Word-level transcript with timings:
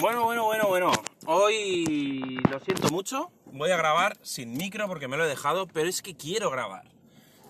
Bueno, 0.00 0.22
bueno, 0.22 0.44
bueno, 0.44 0.68
bueno. 0.68 0.92
Hoy 1.26 2.38
lo 2.48 2.60
siento 2.60 2.88
mucho. 2.90 3.32
Voy 3.46 3.72
a 3.72 3.76
grabar 3.76 4.16
sin 4.22 4.56
micro 4.56 4.86
porque 4.86 5.08
me 5.08 5.16
lo 5.16 5.24
he 5.24 5.28
dejado, 5.28 5.66
pero 5.66 5.88
es 5.88 6.02
que 6.02 6.14
quiero 6.14 6.50
grabar. 6.50 6.84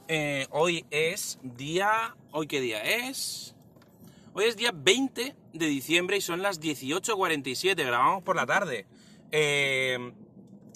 Eh, 0.09 0.47
hoy 0.51 0.87
es 0.91 1.39
día... 1.43 2.17
¿Hoy 2.31 2.47
qué 2.47 2.63
día 2.63 2.83
es? 2.83 3.55
Hoy 4.33 4.47
es 4.47 4.57
día 4.57 4.71
20 4.75 5.37
de 5.53 5.67
diciembre 5.67 6.17
y 6.17 6.23
son 6.23 6.41
las 6.41 6.59
18.47. 6.59 7.84
Grabamos 7.84 8.23
por 8.23 8.34
la 8.34 8.46
tarde. 8.46 8.87
Eh, 9.30 10.12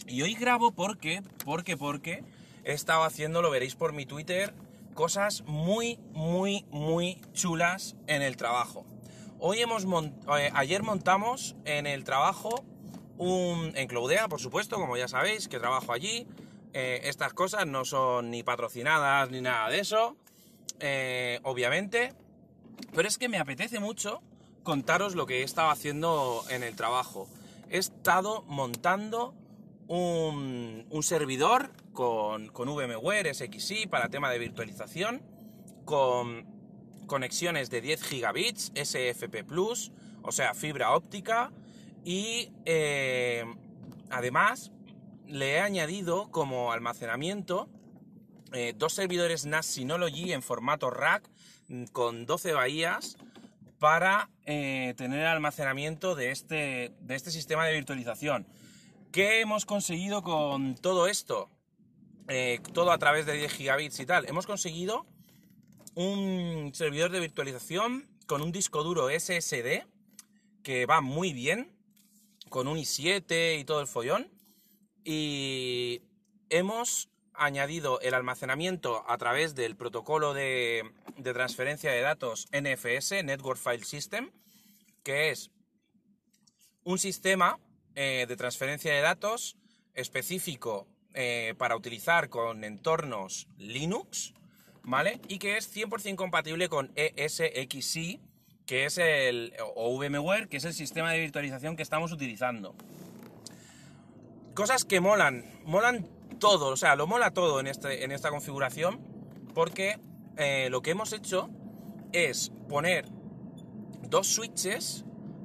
y 0.06 0.20
hoy 0.20 0.34
grabo 0.34 0.72
porque, 0.72 1.22
porque, 1.42 1.78
porque 1.78 2.22
he 2.64 2.72
estado 2.74 3.04
haciendo, 3.04 3.40
lo 3.40 3.50
veréis 3.50 3.76
por 3.76 3.94
mi 3.94 4.04
Twitter, 4.04 4.52
cosas 4.92 5.42
muy, 5.46 5.98
muy, 6.12 6.66
muy 6.70 7.18
chulas 7.32 7.96
en 8.08 8.20
el 8.20 8.36
trabajo. 8.36 8.84
Hoy 9.44 9.58
hemos 9.58 9.84
eh, 10.38 10.52
ayer 10.54 10.84
montamos 10.84 11.56
en 11.64 11.88
el 11.88 12.04
trabajo 12.04 12.64
un 13.18 13.72
en 13.74 13.88
Cloudea, 13.88 14.28
por 14.28 14.40
supuesto, 14.40 14.76
como 14.76 14.96
ya 14.96 15.08
sabéis, 15.08 15.48
que 15.48 15.58
trabajo 15.58 15.92
allí. 15.92 16.28
Eh, 16.72 17.00
estas 17.06 17.34
cosas 17.34 17.66
no 17.66 17.84
son 17.84 18.30
ni 18.30 18.44
patrocinadas 18.44 19.32
ni 19.32 19.40
nada 19.40 19.68
de 19.68 19.80
eso, 19.80 20.16
eh, 20.78 21.40
obviamente. 21.42 22.12
Pero 22.94 23.08
es 23.08 23.18
que 23.18 23.28
me 23.28 23.38
apetece 23.38 23.80
mucho 23.80 24.22
contaros 24.62 25.16
lo 25.16 25.26
que 25.26 25.40
he 25.40 25.42
estado 25.42 25.70
haciendo 25.70 26.44
en 26.48 26.62
el 26.62 26.76
trabajo. 26.76 27.26
He 27.68 27.78
estado 27.78 28.44
montando 28.46 29.34
un, 29.88 30.86
un 30.88 31.02
servidor 31.02 31.72
con, 31.92 32.46
con 32.50 32.68
VMware 32.68 33.34
SXI 33.34 33.88
para 33.88 34.08
tema 34.08 34.30
de 34.30 34.38
virtualización, 34.38 35.20
con 35.84 36.51
conexiones 37.12 37.68
de 37.68 37.82
10 37.82 38.04
gigabits, 38.04 38.72
SFP 38.74 39.44
Plus, 39.44 39.92
o 40.22 40.32
sea, 40.32 40.54
fibra 40.54 40.92
óptica, 40.92 41.52
y 42.06 42.50
eh, 42.64 43.44
además 44.08 44.72
le 45.26 45.56
he 45.56 45.60
añadido 45.60 46.30
como 46.30 46.72
almacenamiento 46.72 47.68
eh, 48.54 48.72
dos 48.74 48.94
servidores 48.94 49.44
NAS 49.44 49.66
Synology 49.66 50.32
en 50.32 50.40
formato 50.40 50.88
rack 50.88 51.28
mm, 51.68 51.84
con 51.92 52.24
12 52.24 52.54
bahías 52.54 53.18
para 53.78 54.30
eh, 54.46 54.94
tener 54.96 55.26
almacenamiento 55.26 56.14
de 56.14 56.30
este, 56.30 56.94
de 56.98 57.14
este 57.14 57.30
sistema 57.30 57.66
de 57.66 57.74
virtualización. 57.74 58.46
¿Qué 59.12 59.42
hemos 59.42 59.66
conseguido 59.66 60.22
con 60.22 60.76
todo 60.76 61.08
esto? 61.08 61.50
todo 62.72 62.92
a 62.92 62.98
través 62.98 63.26
de 63.26 63.34
10 63.34 63.52
gigabits 63.52 64.00
y 64.00 64.06
tal. 64.06 64.26
Hemos 64.26 64.46
conseguido 64.46 65.04
un 65.94 66.72
servidor 66.74 67.10
de 67.10 67.20
virtualización 67.20 68.08
con 68.26 68.42
un 68.42 68.52
disco 68.52 68.82
duro 68.82 69.08
SSD 69.08 69.84
que 70.62 70.86
va 70.86 71.00
muy 71.00 71.32
bien, 71.32 71.76
con 72.48 72.68
un 72.68 72.78
i7 72.78 73.58
y 73.58 73.64
todo 73.64 73.80
el 73.80 73.86
follón. 73.86 74.30
Y 75.04 76.02
hemos 76.48 77.08
añadido 77.34 78.00
el 78.00 78.14
almacenamiento 78.14 79.04
a 79.08 79.18
través 79.18 79.54
del 79.54 79.76
protocolo 79.76 80.34
de, 80.34 80.90
transferencia 81.22 81.90
de 81.90 82.00
datos 82.00 82.46
NFS, 82.52 83.24
Network 83.24 83.58
File 83.58 83.84
System, 83.84 84.30
que 85.02 85.30
es 85.30 85.50
un 86.84 86.98
sistema 86.98 87.58
eh, 87.94 88.26
de 88.28 88.36
transferencia 88.36 88.92
de 88.92 89.00
datos 89.00 89.56
específico 89.94 90.86
eh, 91.14 91.54
para 91.58 91.76
utilizar 91.76 92.28
con 92.28 92.64
entornos 92.64 93.48
Linux 93.58 94.34
¿vale? 94.84 95.20
Y 95.28 95.38
que 95.38 95.56
es 95.56 95.74
100% 95.74 96.16
compatible 96.16 96.68
con 96.68 96.92
ESXi, 96.94 98.20
que 98.66 98.84
es 98.84 98.98
el, 98.98 99.52
o 99.74 99.96
VMware, 99.98 100.48
que 100.48 100.56
es 100.56 100.64
el 100.64 100.74
sistema 100.74 101.12
de 101.12 101.20
virtualización 101.20 101.76
que 101.76 101.82
estamos 101.82 102.12
utilizando. 102.12 102.74
Cosas 104.54 104.84
que 104.84 105.00
molan, 105.00 105.44
molan 105.64 106.06
todo, 106.38 106.68
o 106.68 106.76
sea, 106.76 106.96
lo 106.96 107.06
mola 107.06 107.32
todo 107.32 107.60
en, 107.60 107.66
este, 107.66 108.04
en 108.04 108.12
esta 108.12 108.30
configuración, 108.30 109.00
porque 109.54 109.98
eh, 110.36 110.68
lo 110.70 110.82
que 110.82 110.90
hemos 110.90 111.12
hecho 111.12 111.50
es 112.12 112.52
poner 112.68 113.06
dos 114.08 114.26
switches 114.26 115.04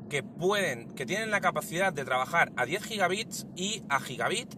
que 0.09 0.23
pueden, 0.23 0.93
que 0.93 1.05
tienen 1.05 1.31
la 1.31 1.41
capacidad 1.41 1.93
de 1.93 2.05
trabajar 2.05 2.51
a 2.55 2.65
10 2.65 2.83
gigabits 2.83 3.47
y 3.55 3.83
a 3.89 3.99
gigabit, 3.99 4.55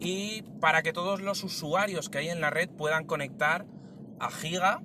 y 0.00 0.42
para 0.60 0.82
que 0.82 0.92
todos 0.92 1.20
los 1.20 1.42
usuarios 1.42 2.08
que 2.08 2.18
hay 2.18 2.28
en 2.28 2.40
la 2.40 2.50
red 2.50 2.68
puedan 2.68 3.04
conectar 3.04 3.66
a 4.20 4.30
giga 4.30 4.80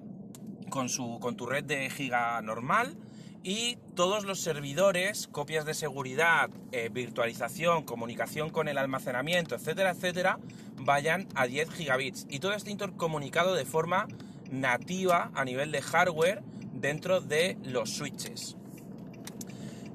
con, 0.69 0.89
su, 0.89 1.19
con 1.19 1.35
tu 1.35 1.45
red 1.45 1.63
de 1.63 1.89
giga 1.89 2.41
normal 2.41 2.97
y 3.44 3.77
todos 3.94 4.23
los 4.23 4.39
servidores, 4.39 5.27
copias 5.27 5.66
de 5.66 5.73
seguridad, 5.73 6.49
eh, 6.71 6.89
virtualización, 6.91 7.83
comunicación 7.83 8.49
con 8.49 8.69
el 8.69 8.77
almacenamiento, 8.77 9.55
etcétera, 9.55 9.91
etcétera, 9.91 10.39
vayan 10.77 11.27
a 11.35 11.45
10 11.45 11.69
gigabits. 11.72 12.25
Y 12.29 12.39
todo 12.39 12.53
esté 12.53 12.72
intercomunicado 12.72 13.53
de 13.53 13.66
forma 13.66 14.07
nativa 14.49 15.29
a 15.35 15.43
nivel 15.43 15.72
de 15.72 15.81
hardware 15.81 16.41
dentro 16.73 17.19
de 17.19 17.57
los 17.63 17.89
switches. 17.89 18.55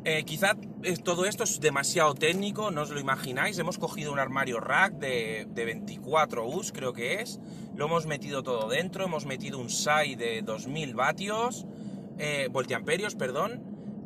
Eh, 0.04 0.24
quizá 0.24 0.54
todo 1.02 1.24
esto 1.24 1.44
es 1.44 1.60
demasiado 1.60 2.14
técnico, 2.14 2.70
no 2.70 2.82
os 2.82 2.90
lo 2.90 3.00
imagináis. 3.00 3.58
Hemos 3.58 3.78
cogido 3.78 4.12
un 4.12 4.18
armario 4.18 4.60
rack 4.60 4.94
de, 4.94 5.46
24 5.54 6.46
US, 6.46 6.72
creo 6.72 6.92
que 6.92 7.20
es. 7.20 7.40
Lo 7.74 7.86
hemos 7.86 8.06
metido 8.06 8.42
todo 8.42 8.68
dentro. 8.68 9.04
Hemos 9.04 9.26
metido 9.26 9.58
un 9.58 9.70
SAI 9.70 10.14
de 10.14 10.42
2000 10.42 10.94
vatios, 10.94 11.66
eh, 12.18 12.48
voltiamperios, 12.50 13.16
perdón. 13.16 13.62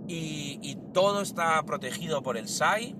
Y, 0.08 0.58
y 0.62 0.76
todo 0.92 1.20
está 1.20 1.62
protegido 1.64 2.22
por 2.22 2.36
el 2.36 2.48
SAI. 2.48 2.96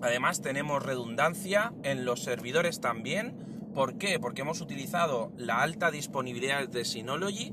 Además, 0.00 0.40
tenemos 0.40 0.82
redundancia 0.82 1.74
en 1.82 2.04
los 2.04 2.22
servidores 2.22 2.80
también. 2.80 3.36
¿Por 3.74 3.98
qué? 3.98 4.18
Porque 4.18 4.40
hemos 4.40 4.62
utilizado 4.62 5.32
la 5.36 5.60
alta 5.60 5.90
disponibilidad 5.90 6.66
de 6.66 6.84
Synology 6.84 7.52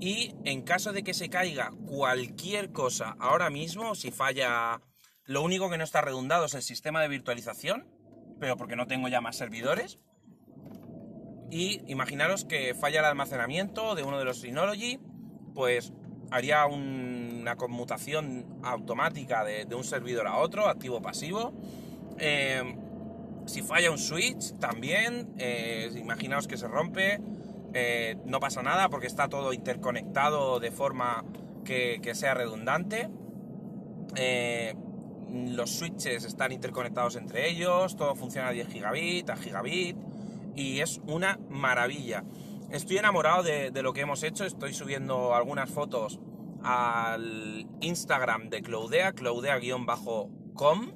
y 0.00 0.34
en 0.44 0.62
caso 0.62 0.92
de 0.92 1.02
que 1.02 1.12
se 1.12 1.28
caiga 1.28 1.72
cualquier 1.86 2.72
cosa 2.72 3.16
ahora 3.20 3.50
mismo, 3.50 3.94
si 3.94 4.10
falla, 4.10 4.80
lo 5.24 5.42
único 5.42 5.68
que 5.68 5.76
no 5.76 5.84
está 5.84 6.00
redundado 6.00 6.46
es 6.46 6.54
el 6.54 6.62
sistema 6.62 7.02
de 7.02 7.08
virtualización, 7.08 7.86
pero 8.40 8.56
porque 8.56 8.76
no 8.76 8.86
tengo 8.86 9.08
ya 9.08 9.20
más 9.20 9.36
servidores. 9.36 9.98
Y 11.50 11.82
imaginaros 11.90 12.44
que 12.44 12.74
falla 12.74 13.00
el 13.00 13.06
almacenamiento 13.06 13.94
de 13.94 14.02
uno 14.02 14.18
de 14.18 14.24
los 14.24 14.40
Synology, 14.40 14.98
pues 15.54 15.92
haría 16.30 16.64
una 16.66 17.56
conmutación 17.56 18.60
automática 18.62 19.44
de, 19.44 19.66
un 19.74 19.84
servidor 19.84 20.26
a 20.28 20.38
otro, 20.38 20.68
activo-pasivo. 20.68 21.52
Eh, 22.18 22.62
si 23.46 23.62
falla 23.62 23.90
un 23.90 23.98
switch, 23.98 24.56
también, 24.58 25.34
eh, 25.38 25.90
imaginaos 25.96 26.46
que 26.46 26.56
se 26.56 26.68
rompe, 26.68 27.20
eh, 27.72 28.16
no 28.24 28.40
pasa 28.40 28.62
nada 28.62 28.88
porque 28.88 29.06
está 29.06 29.28
todo 29.28 29.52
interconectado 29.52 30.60
de 30.60 30.70
forma 30.70 31.24
que, 31.64 32.00
sea 32.14 32.34
redundante. 32.34 33.08
Eh, 34.16 34.74
los 35.30 35.70
switches 35.70 36.24
están 36.24 36.50
interconectados 36.52 37.14
entre 37.16 37.48
ellos, 37.48 37.96
todo 37.96 38.16
funciona 38.16 38.48
a 38.48 38.52
10 38.52 38.68
gigabit, 38.68 39.30
a 39.30 39.36
gigabit 39.36 39.96
y 40.56 40.80
es 40.80 41.00
una 41.06 41.38
maravilla. 41.48 42.24
Estoy 42.70 42.98
enamorado 42.98 43.42
de, 43.42 43.70
lo 43.82 43.92
que 43.92 44.00
hemos 44.00 44.22
hecho, 44.22 44.44
estoy 44.44 44.74
subiendo 44.74 45.34
algunas 45.34 45.70
fotos 45.70 46.20
al 46.62 47.66
Instagram 47.80 48.48
de 48.50 48.62
Cloudea, 48.62 49.12
cloudea-com 49.12 50.92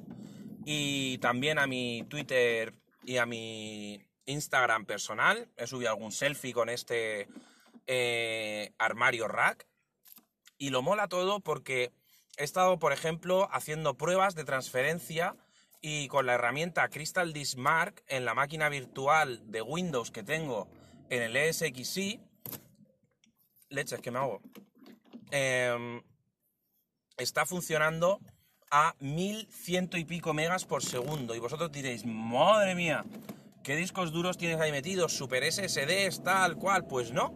y 0.65 1.17
también 1.19 1.59
a 1.59 1.67
mi 1.67 2.03
Twitter 2.09 2.73
y 3.03 3.17
a 3.17 3.25
mi 3.25 4.01
Instagram 4.25 4.85
personal. 4.85 5.47
He 5.57 5.67
subido 5.67 5.89
algún 5.89 6.11
selfie 6.11 6.53
con 6.53 6.69
este 6.69 7.27
eh, 7.87 8.73
armario 8.77 9.27
rack. 9.27 9.67
Y 10.57 10.69
lo 10.69 10.81
mola 10.81 11.07
todo 11.07 11.39
porque 11.39 11.91
he 12.37 12.43
estado, 12.43 12.79
por 12.79 12.93
ejemplo, 12.93 13.49
haciendo 13.51 13.95
pruebas 13.95 14.35
de 14.35 14.45
transferencia 14.45 15.35
y 15.81 16.07
con 16.07 16.25
la 16.25 16.33
herramienta 16.33 16.89
Crystal 16.89 17.31
Disk 17.33 17.57
Mark 17.57 18.03
en 18.07 18.25
la 18.25 18.33
máquina 18.33 18.69
virtual 18.69 19.41
de 19.51 19.61
Windows 19.61 20.11
que 20.11 20.23
tengo 20.23 20.67
en 21.09 21.21
el 21.21 21.35
ESXi. 21.35 22.19
Leches, 23.69 23.99
que 23.99 24.11
me 24.11 24.19
hago. 24.19 24.41
Em, 25.31 26.01
está 27.17 27.45
funcionando 27.45 28.19
a 28.71 28.95
1100 28.99 29.89
y 29.93 30.05
pico 30.05 30.33
megas 30.33 30.65
por 30.65 30.83
segundo. 30.83 31.35
Y 31.35 31.39
vosotros 31.39 31.71
diréis, 31.71 32.05
madre 32.05 32.75
mía, 32.75 33.05
¿Qué 33.65 33.75
discos 33.75 34.11
duros 34.11 34.37
tienes 34.37 34.61
ahí 34.61 34.71
metidos? 34.71 35.11
¿Super 35.11 35.51
SSDs, 35.51 36.21
tal 36.21 36.55
cual? 36.55 36.85
Pues 36.85 37.11
no. 37.11 37.33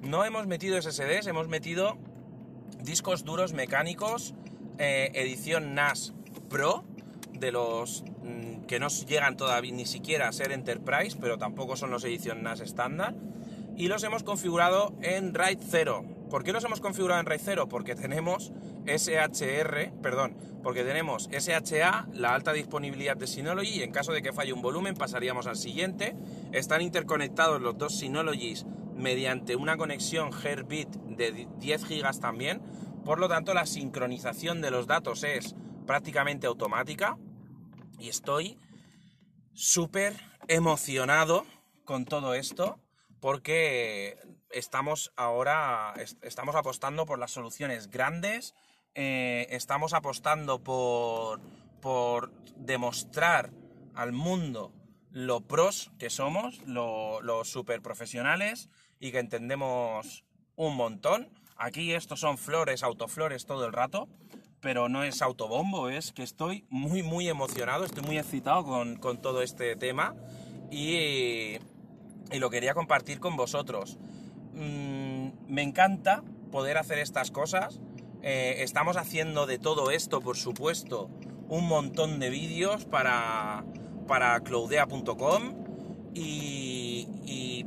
No 0.00 0.24
hemos 0.24 0.46
metido 0.46 0.80
SSDs, 0.80 1.26
hemos 1.26 1.46
metido 1.48 1.98
discos 2.80 3.22
duros 3.22 3.52
mecánicos, 3.52 4.32
eh, 4.78 5.10
edición 5.12 5.74
NAS 5.74 6.14
Pro, 6.48 6.84
de 7.34 7.52
los 7.52 8.02
mm, 8.22 8.62
que 8.62 8.80
no 8.80 8.88
llegan 8.88 9.36
todavía 9.36 9.74
ni 9.74 9.84
siquiera 9.84 10.28
a 10.28 10.32
ser 10.32 10.52
Enterprise, 10.52 11.18
pero 11.20 11.36
tampoco 11.36 11.76
son 11.76 11.90
los 11.90 12.02
edición 12.02 12.42
NAS 12.42 12.60
estándar. 12.60 13.14
Y 13.76 13.88
los 13.88 14.02
hemos 14.04 14.22
configurado 14.22 14.94
en 15.02 15.34
RAID 15.34 15.58
0. 15.68 16.06
¿Por 16.30 16.44
qué 16.44 16.52
los 16.52 16.64
hemos 16.64 16.80
configurado 16.80 17.20
en 17.20 17.26
RAID 17.26 17.40
0? 17.42 17.68
Porque 17.68 17.94
tenemos 17.94 18.52
SHR, 18.86 19.92
perdón, 20.02 20.36
porque 20.62 20.84
tenemos 20.84 21.28
SHA, 21.30 22.08
la 22.12 22.34
alta 22.34 22.52
disponibilidad 22.52 23.16
de 23.16 23.26
Synology, 23.26 23.78
y 23.78 23.82
en 23.82 23.92
caso 23.92 24.12
de 24.12 24.20
que 24.20 24.32
falle 24.32 24.52
un 24.52 24.60
volumen 24.60 24.94
pasaríamos 24.94 25.46
al 25.46 25.56
siguiente. 25.56 26.16
Están 26.52 26.82
interconectados 26.82 27.62
los 27.62 27.78
dos 27.78 27.98
Synologies 27.98 28.66
mediante 28.94 29.56
una 29.56 29.76
conexión 29.76 30.30
Herbit 30.32 30.88
de 30.88 31.48
10 31.58 31.88
GB 31.88 32.20
también, 32.20 32.60
por 33.04 33.20
lo 33.20 33.28
tanto 33.28 33.54
la 33.54 33.64
sincronización 33.64 34.60
de 34.60 34.70
los 34.70 34.86
datos 34.86 35.24
es 35.24 35.54
prácticamente 35.86 36.46
automática 36.46 37.16
y 37.98 38.08
estoy 38.08 38.58
súper 39.54 40.14
emocionado 40.48 41.46
con 41.84 42.04
todo 42.04 42.34
esto 42.34 42.78
porque 43.20 44.18
estamos 44.50 45.12
ahora 45.16 45.94
estamos 46.22 46.54
apostando 46.54 47.06
por 47.06 47.18
las 47.18 47.30
soluciones 47.30 47.90
grandes, 47.90 48.54
eh, 48.94 49.46
estamos 49.50 49.94
apostando 49.94 50.62
por, 50.62 51.40
por 51.80 52.32
demostrar 52.56 53.50
al 53.94 54.12
mundo 54.12 54.72
lo 55.10 55.40
pros 55.40 55.90
que 55.98 56.10
somos, 56.10 56.58
los 56.66 57.22
lo 57.22 57.44
super 57.44 57.82
profesionales 57.82 58.68
y 59.00 59.12
que 59.12 59.18
entendemos 59.18 60.24
un 60.56 60.76
montón. 60.76 61.30
Aquí 61.56 61.92
estos 61.92 62.20
son 62.20 62.38
flores, 62.38 62.82
autoflores 62.82 63.46
todo 63.46 63.66
el 63.66 63.72
rato, 63.72 64.08
pero 64.60 64.88
no 64.88 65.04
es 65.04 65.22
autobombo, 65.22 65.88
es 65.88 66.12
que 66.12 66.22
estoy 66.22 66.64
muy, 66.68 67.02
muy 67.02 67.28
emocionado, 67.28 67.84
estoy 67.84 68.02
muy 68.04 68.18
excitado 68.18 68.64
con, 68.64 68.96
con 68.96 69.20
todo 69.20 69.42
este 69.42 69.76
tema 69.76 70.14
y, 70.70 71.56
y, 72.30 72.38
lo 72.38 72.50
quería 72.50 72.74
compartir 72.74 73.20
con 73.20 73.36
vosotros. 73.36 73.98
Mm, 74.58 75.28
me 75.46 75.62
encanta 75.62 76.24
poder 76.50 76.78
hacer 76.78 76.98
estas 76.98 77.30
cosas. 77.30 77.80
Eh, 78.22 78.56
estamos 78.58 78.96
haciendo 78.96 79.46
de 79.46 79.58
todo 79.58 79.92
esto, 79.92 80.20
por 80.20 80.36
supuesto, 80.36 81.08
un 81.48 81.68
montón 81.68 82.18
de 82.18 82.28
vídeos 82.28 82.84
para, 82.84 83.64
para 84.08 84.40
cloudea.com 84.40 85.54
y, 86.14 87.64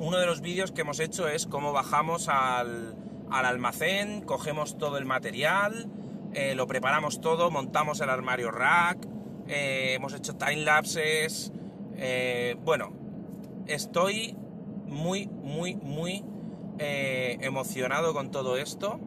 uno 0.00 0.16
de 0.18 0.26
los 0.26 0.40
vídeos 0.42 0.70
que 0.70 0.82
hemos 0.82 1.00
hecho 1.00 1.26
es 1.26 1.48
cómo 1.48 1.72
bajamos 1.72 2.28
al, 2.28 2.94
almacén, 3.30 4.20
cogemos 4.20 4.78
todo 4.78 4.96
el 4.96 5.04
material, 5.04 5.90
eh, 6.34 6.54
lo 6.54 6.68
preparamos 6.68 7.20
todo, 7.20 7.50
montamos 7.50 8.00
el 8.00 8.08
armario 8.08 8.52
rack, 8.52 9.04
eh, 9.48 9.94
hemos 9.94 10.14
hecho 10.14 10.36
time 10.36 10.58
lapses. 10.58 11.52
Bueno, 12.64 12.92
estoy 13.66 14.37
muy, 14.88 15.26
muy, 15.26 15.76
muy 15.76 16.24
emocionado 16.78 18.14
con 18.14 18.30
todo 18.30 18.56
esto. 18.56 19.00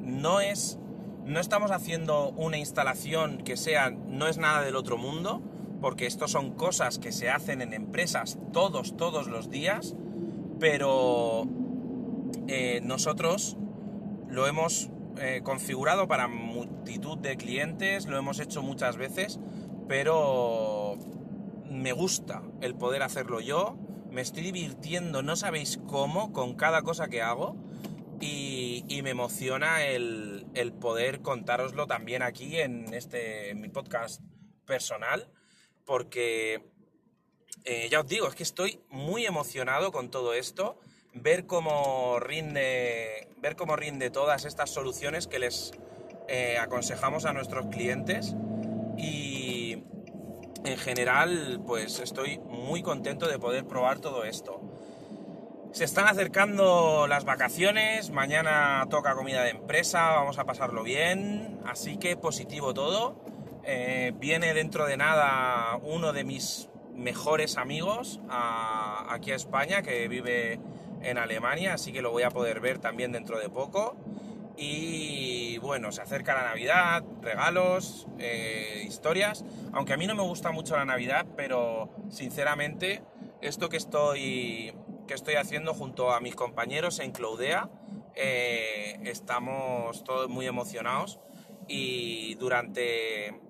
no 0.00 0.40
es. 0.40 0.78
No 1.24 1.40
estamos 1.40 1.70
haciendo 1.70 2.30
una 2.30 2.58
instalación 2.58 3.38
que 3.38 3.56
sea. 3.56 3.90
no 3.90 4.28
es 4.28 4.38
nada 4.38 4.62
del 4.62 4.76
otro 4.76 4.96
mundo 4.96 5.42
porque 5.80 6.06
esto 6.06 6.28
son 6.28 6.52
cosas 6.52 6.98
que 6.98 7.12
se 7.12 7.30
hacen 7.30 7.62
en 7.62 7.72
empresas 7.72 8.38
todos, 8.52 8.96
todos 8.96 9.28
los 9.28 9.50
días, 9.50 9.94
pero 10.58 11.46
eh, 12.48 12.80
nosotros 12.82 13.56
lo 14.28 14.46
hemos 14.46 14.90
eh, 15.18 15.40
configurado 15.44 16.08
para 16.08 16.28
multitud 16.28 17.18
de 17.18 17.36
clientes, 17.36 18.06
lo 18.06 18.18
hemos 18.18 18.40
hecho 18.40 18.62
muchas 18.62 18.96
veces, 18.96 19.38
pero 19.88 20.96
me 21.70 21.92
gusta 21.92 22.42
el 22.60 22.74
poder 22.74 23.02
hacerlo 23.02 23.40
yo, 23.40 23.76
me 24.18 24.22
estoy 24.22 24.42
divirtiendo, 24.42 25.22
no 25.22 25.36
sabéis 25.36 25.78
cómo, 25.86 26.32
con 26.32 26.56
cada 26.56 26.82
cosa 26.82 27.06
que 27.06 27.22
hago. 27.22 27.54
Y, 28.20 28.82
me 29.04 29.10
emociona 29.10 29.84
el, 29.84 30.44
poder 30.80 31.22
contároslo 31.22 31.86
también 31.86 32.22
aquí 32.22 32.58
en, 32.58 32.92
este, 32.92 33.54
mi 33.54 33.68
podcast 33.68 34.20
personal 34.66 35.30
porque 35.84 36.64
eh, 37.64 37.86
ya 37.92 38.00
os 38.00 38.08
digo, 38.08 38.26
es 38.26 38.34
que 38.34 38.42
estoy 38.42 38.80
muy 38.90 39.24
emocionado 39.24 39.92
con 39.92 40.10
todo 40.10 40.34
esto, 40.34 40.80
ver 41.14 41.46
cómo 41.46 42.18
rinde, 42.18 43.28
ver 43.36 43.54
cómo 43.54 43.76
rinde 43.76 44.10
todas 44.10 44.46
estas 44.46 44.70
soluciones 44.70 45.28
que 45.28 45.38
les 45.38 45.70
eh, 46.26 46.58
aconsejamos 46.58 47.24
a 47.24 47.32
nuestros 47.32 47.66
clientes 47.66 48.34
en 50.68 50.76
general 50.76 51.60
pues 51.66 51.98
estoy 51.98 52.38
muy 52.38 52.82
contento 52.82 53.26
de 53.26 53.38
poder 53.38 53.64
probar 53.64 54.00
todo 54.00 54.24
esto. 54.24 54.60
Se 55.72 55.84
están 55.84 56.06
acercando 56.06 57.06
las 57.08 57.24
vacaciones, 57.24 58.10
mañana 58.10 58.86
toca 58.90 59.14
comida 59.14 59.42
de 59.42 59.50
empresa, 59.50 60.10
vamos 60.12 60.38
a 60.38 60.44
pasarlo 60.44 60.82
bien, 60.82 61.60
así 61.66 61.98
que 61.98 62.16
positivo 62.16 62.74
todo. 62.74 63.16
Eh, 63.64 64.12
viene 64.16 64.54
dentro 64.54 64.86
de 64.86 64.96
nada 64.96 65.78
uno 65.82 66.12
de 66.12 66.24
mis 66.24 66.68
mejores 66.94 67.56
amigos 67.58 68.20
aquí 68.28 69.30
a 69.30 69.36
España, 69.36 69.82
que 69.82 70.08
vive 70.08 70.58
en 71.02 71.18
Alemania, 71.18 71.74
así 71.74 71.92
que 71.92 72.02
lo 72.02 72.10
voy 72.10 72.24
a 72.24 72.30
poder 72.30 72.60
ver 72.60 72.78
también 72.78 73.12
dentro 73.12 73.38
de 73.38 73.48
poco. 73.48 73.94
Y 74.60 75.58
bueno, 75.58 75.92
se 75.92 76.02
acerca 76.02 76.34
la 76.34 76.42
Navidad, 76.42 77.04
regalos, 77.22 78.08
eh, 78.18 78.82
historias. 78.84 79.44
Aunque 79.72 79.92
a 79.92 79.96
mí 79.96 80.08
no 80.08 80.16
me 80.16 80.22
gusta 80.22 80.50
mucho 80.50 80.76
la 80.76 80.84
Navidad, 80.84 81.26
pero 81.36 81.94
sinceramente 82.10 83.04
esto 83.40 83.68
que 83.68 83.76
estoy, 83.76 84.74
que 85.06 85.14
estoy 85.14 85.36
haciendo 85.36 85.74
junto 85.74 86.10
a 86.10 86.18
mis 86.18 86.34
compañeros 86.34 86.98
en 86.98 87.12
Cloudea, 87.12 87.70
eh, 88.16 88.98
estamos 89.04 90.02
todos 90.02 90.28
muy 90.28 90.46
emocionados 90.46 91.20
y 91.68 92.34
durante 92.34 93.40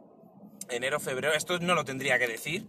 enero, 0.69 1.00
febrero, 1.00 1.32
esto 1.32 1.58
no 1.58 1.75
lo 1.75 1.87
tendría 1.87 2.19
que 2.19 2.26
decir, 2.26 2.66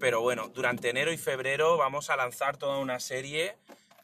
pero 0.00 0.22
bueno, 0.22 0.48
durante 0.48 0.90
enero 0.90 1.12
y 1.12 1.18
febrero 1.18 1.76
vamos 1.76 2.10
a 2.10 2.16
lanzar 2.16 2.56
toda 2.56 2.78
una 2.78 2.98
serie 2.98 3.56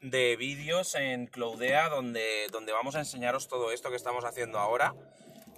de 0.02 0.36
vídeos 0.36 0.94
en 0.94 1.26
Cloudea 1.26 1.88
donde, 1.88 2.48
donde 2.50 2.72
vamos 2.72 2.96
a 2.96 2.98
enseñaros 2.98 3.48
todo 3.48 3.72
esto 3.72 3.90
que 3.90 3.96
estamos 3.96 4.24
haciendo 4.24 4.58
ahora. 4.58 4.94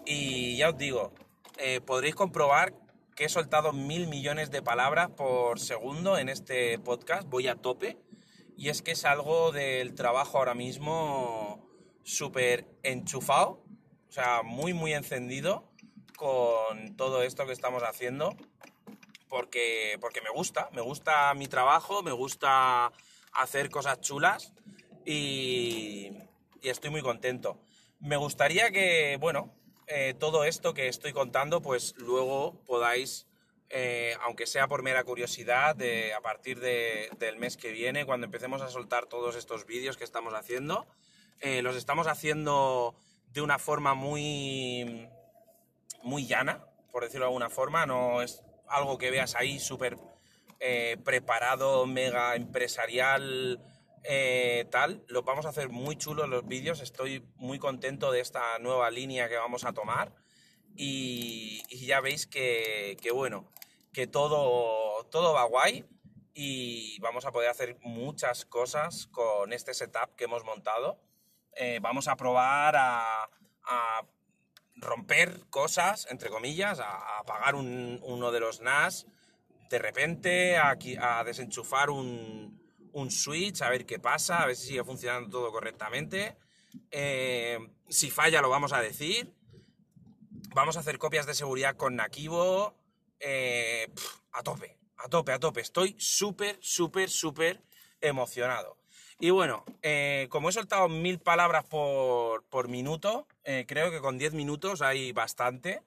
Y 0.07 0.57
ya 0.57 0.69
os 0.69 0.79
digo, 0.79 1.13
eh, 1.59 1.81
podréis 1.81 2.15
comprobar 2.15 2.75
que 3.17 3.25
he 3.25 3.29
soltado 3.29 3.73
mil 3.73 4.07
millones 4.07 4.51
de 4.51 4.63
palabras 4.63 5.09
por 5.11 5.59
segundo 5.61 6.19
en 6.19 6.29
este 6.29 6.79
podcast, 6.79 7.29
voy 7.29 7.49
a 7.49 7.57
tope. 7.57 7.97
Y 8.57 8.69
es 8.69 8.83
que 8.83 8.93
es 8.93 9.05
algo 9.05 9.51
del 9.51 9.95
trabajo 9.95 10.39
ahora 10.39 10.55
mismo 10.55 11.69
súper 12.05 12.67
enchufado, 12.83 13.65
o 14.09 14.13
sea, 14.13 14.43
muy, 14.45 14.75
muy 14.75 14.93
encendido 14.93 15.73
con 16.17 16.95
todo 16.97 17.23
esto 17.23 17.47
que 17.47 17.53
estamos 17.53 17.83
haciendo 17.83 18.37
porque, 19.35 19.99
porque 20.01 20.21
me 20.21 20.31
gusta, 20.31 20.69
me 20.73 20.81
gusta 20.81 21.35
mi 21.35 21.49
trabajo, 21.49 22.05
me 22.05 22.13
gusta 22.13 22.93
hacer 23.35 23.71
cosas 23.71 24.01
chulas 24.01 24.53
y, 25.05 26.13
estoy 26.63 26.91
muy 26.91 27.03
contento. 27.03 27.59
Me 28.01 28.17
gustaría 28.17 28.71
que, 28.71 29.19
bueno, 29.21 29.55
eh, 29.87 30.15
todo 30.19 30.45
esto 30.45 30.73
que 30.73 30.89
estoy 30.89 31.13
contando, 31.13 31.61
pues 31.61 31.95
luego 31.99 32.55
podáis, 32.67 33.27
eh, 33.69 34.17
aunque 34.23 34.47
sea 34.47 34.67
por 34.67 34.83
mera 34.83 35.05
curiosidad, 35.05 35.77
de, 35.77 36.15
a 36.15 36.23
partir 36.23 36.61
del 36.61 37.37
mes 37.39 37.59
que 37.59 37.71
viene, 37.71 38.07
cuando 38.07 38.25
empecemos 38.25 38.63
a 38.63 38.71
soltar 38.71 39.07
todos 39.07 39.37
estos 39.37 39.67
vídeos 39.67 39.99
que 39.99 40.05
estamos 40.05 40.33
haciendo, 40.33 40.87
eh, 41.41 41.61
los 41.61 41.77
estamos 41.77 42.07
haciendo 42.07 42.95
de 43.27 43.43
una 43.43 43.59
forma 43.59 43.95
muy 43.95 45.09
muy 46.03 46.27
llana, 46.27 46.65
por 46.93 47.03
decirlo 47.03 47.25
de 47.25 47.31
alguna 47.31 47.51
forma, 47.51 47.87
no 47.87 48.23
es 48.23 48.43
algo 48.69 48.99
que 48.99 49.11
veas 49.11 49.35
ahí 49.35 49.59
súper 49.59 49.97
eh, 50.67 50.97
preparado, 51.05 51.87
mega 51.87 52.37
empresarial, 52.37 53.61
eh, 54.03 54.67
tal. 54.71 55.05
Lo 55.09 55.23
vamos 55.23 55.45
a 55.45 55.51
hacer 55.51 55.69
muy 55.69 55.97
chulo 55.97 56.25
en 56.25 56.31
los 56.31 56.47
vídeos, 56.47 56.81
estoy 56.81 57.23
muy 57.37 57.59
contento 57.59 58.11
de 58.11 58.21
esta 58.21 58.59
nueva 58.61 58.91
línea 58.91 59.29
que 59.29 59.37
vamos 59.37 59.67
a 59.67 59.75
tomar 59.75 60.15
y, 60.75 61.63
ya 61.85 62.01
veis 62.01 62.27
que, 62.27 62.97
bueno, 63.13 63.53
que 63.93 64.07
todo, 64.07 65.05
todo 65.11 65.35
va 65.35 65.45
guay 65.45 65.85
y 66.33 66.99
vamos 67.01 67.27
a 67.27 67.33
poder 67.33 67.51
hacer 67.51 67.77
muchas 67.83 68.47
cosas 68.47 69.07
con 69.09 69.53
este 69.53 69.75
setup 69.75 70.17
que 70.17 70.25
hemos 70.25 70.45
montado. 70.45 70.99
Eh, 71.57 71.79
vamos 71.83 72.09
a 72.09 72.17
probar 72.17 72.75
a 72.77 73.29
romper 74.77 75.47
cosas, 75.51 76.07
entre 76.11 76.31
comillas, 76.31 76.81
a, 76.81 77.19
apagar 77.19 77.55
uno 77.55 78.33
de 78.33 78.41
los 78.41 78.63
NAS 78.63 79.07
de 79.69 79.79
repente, 79.79 80.57
a, 80.57 80.77
a 81.01 81.25
desenchufar 81.25 81.91
un, 81.91 82.61
switch, 83.09 83.63
a 83.63 83.71
ver 83.71 83.87
qué 83.87 83.99
pasa, 83.99 84.43
a 84.43 84.47
ver 84.47 84.57
si 84.57 84.69
sigue 84.69 84.85
funcionando 84.85 85.29
todo 85.29 85.51
correctamente. 85.51 86.37
Eh, 86.91 87.59
si 87.89 88.11
falla 88.11 88.41
lo 88.41 88.49
vamos 88.49 88.73
a 88.73 88.81
decir. 88.81 89.33
Vamos 90.55 90.77
a 90.77 90.81
hacer 90.81 90.99
copias 90.99 91.27
de 91.27 91.35
seguridad 91.35 91.77
con 91.77 91.97
Nakivo. 91.97 92.75
Eh, 93.19 93.93
a 94.33 94.43
tope, 94.43 94.77
a 94.99 95.09
tope, 95.09 95.33
a 95.33 95.41
tope. 95.41 95.61
Estoy 95.61 95.97
súper, 95.99 96.59
súper, 96.61 97.11
súper 97.11 97.63
emocionado. 98.01 98.79
Y 99.19 99.31
bueno, 99.31 99.65
eh, 99.83 100.29
como 100.31 100.49
he 100.49 100.53
soltado 100.53 100.89
mil 100.89 101.19
palabras 101.19 101.65
por, 101.65 102.45
por 102.45 102.69
minuto, 102.69 103.27
creo 103.43 103.91
que 103.91 104.01
con 104.01 104.19
10 104.19 104.35
minutos 104.35 104.83
hay 104.83 105.13
bastante. 105.13 105.83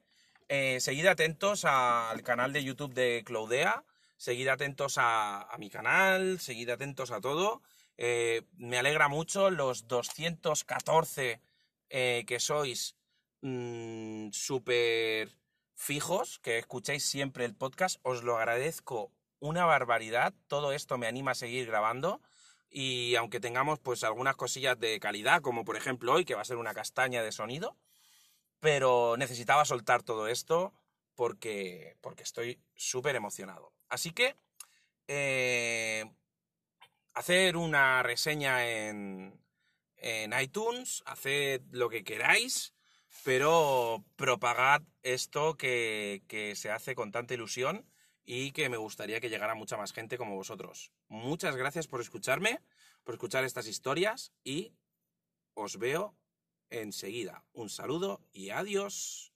Eh, 0.48 0.80
seguid 0.80 1.06
atentos 1.06 1.66
al 1.66 2.22
canal 2.22 2.54
de 2.54 2.64
YouTube 2.64 2.94
de 2.94 3.22
Claudea, 3.24 3.84
seguid 4.16 4.48
atentos 4.48 4.94
a, 4.96 5.46
mi 5.58 5.68
canal, 5.68 6.40
seguid 6.40 6.70
atentos 6.70 7.10
a 7.10 7.20
todo. 7.20 7.60
Eh, 7.98 8.42
me 8.56 8.78
alegra 8.78 9.08
mucho 9.08 9.50
los 9.50 9.88
214 9.88 11.42
eh, 11.90 12.24
que 12.26 12.40
sois 12.40 12.96
mm, 13.42 14.30
súper 14.32 15.36
fijos, 15.74 16.38
que 16.38 16.58
escucháis 16.58 17.04
siempre 17.04 17.44
el 17.44 17.54
podcast. 17.54 18.00
Os 18.02 18.22
lo 18.22 18.38
agradezco 18.38 19.12
una 19.40 19.66
barbaridad. 19.66 20.32
Todo 20.46 20.72
esto 20.72 20.96
me 20.96 21.08
anima 21.08 21.32
a 21.32 21.34
seguir 21.34 21.66
grabando. 21.66 22.22
Y 22.70 23.16
aunque 23.16 23.40
tengamos 23.40 23.78
pues 23.80 24.02
algunas 24.02 24.36
cosillas 24.36 24.78
de 24.78 24.98
calidad, 25.00 25.42
como 25.42 25.64
por 25.64 25.76
ejemplo 25.76 26.14
hoy, 26.14 26.24
que 26.24 26.34
va 26.34 26.42
a 26.42 26.46
ser 26.46 26.56
una 26.56 26.74
castaña 26.74 27.22
de 27.22 27.32
sonido, 27.32 27.76
pero 28.60 29.16
necesitaba 29.16 29.64
soltar 29.64 30.02
todo 30.02 30.28
esto 30.28 30.72
porque, 31.14 31.96
porque 32.00 32.22
estoy 32.22 32.60
súper 32.74 33.16
emocionado. 33.16 33.72
Así 33.88 34.12
que, 34.12 34.36
eh, 35.08 36.04
hacer 37.14 37.56
una 37.56 38.02
reseña 38.02 38.68
en, 38.68 39.40
en 39.96 40.38
iTunes, 40.40 41.02
haced 41.06 41.62
lo 41.70 41.88
que 41.88 42.04
queráis, 42.04 42.74
pero 43.24 44.04
propagad 44.16 44.82
esto 45.02 45.56
que, 45.56 46.22
que 46.28 46.54
se 46.54 46.70
hace 46.70 46.94
con 46.94 47.10
tanta 47.10 47.34
ilusión 47.34 47.90
y 48.24 48.52
que 48.52 48.68
me 48.68 48.76
gustaría 48.76 49.20
que 49.20 49.30
llegara 49.30 49.54
mucha 49.54 49.76
más 49.76 49.92
gente 49.92 50.18
como 50.18 50.36
vosotros. 50.36 50.92
Muchas 51.08 51.56
gracias 51.56 51.86
por 51.86 52.00
escucharme, 52.00 52.60
por 53.02 53.14
escuchar 53.14 53.44
estas 53.44 53.66
historias 53.66 54.32
y 54.44 54.74
os 55.54 55.78
veo 55.78 56.17
enseguida. 56.70 57.44
Un 57.52 57.68
saludo 57.68 58.20
y 58.32 58.50
adiós. 58.50 59.32